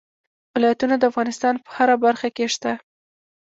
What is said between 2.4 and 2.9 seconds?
شته.